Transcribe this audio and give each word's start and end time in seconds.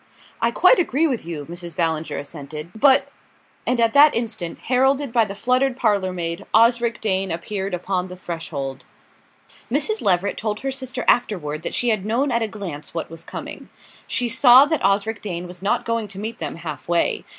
"I 0.41 0.49
quite 0.49 0.79
agree 0.79 1.05
with 1.05 1.27
you," 1.27 1.45
Mrs. 1.45 1.75
Ballinger 1.75 2.17
assented; 2.17 2.71
"but" 2.73 3.09
And 3.67 3.79
at 3.79 3.93
that 3.93 4.15
instant, 4.15 4.61
heralded 4.61 5.13
by 5.13 5.25
the 5.25 5.35
fluttered 5.35 5.77
parlourmaid, 5.77 6.43
Osric 6.55 6.99
Dane 6.99 7.29
appeared 7.31 7.75
upon 7.75 8.07
the 8.07 8.15
threshold. 8.15 8.83
Mrs. 9.71 10.01
Leveret 10.01 10.37
told 10.37 10.61
her 10.61 10.71
sister 10.71 11.05
afterward 11.07 11.61
that 11.61 11.75
she 11.75 11.89
had 11.89 12.03
known 12.03 12.31
at 12.31 12.41
a 12.41 12.47
glance 12.47 12.95
what 12.95 13.11
was 13.11 13.23
coming. 13.23 13.69
She 14.07 14.27
saw 14.27 14.65
that 14.65 14.83
Osric 14.83 15.21
Dane 15.21 15.45
was 15.45 15.61
not 15.61 15.85
going 15.85 16.07
to 16.07 16.17
meet 16.17 16.39
them 16.39 16.55
half 16.55 16.87
way. 16.89 17.23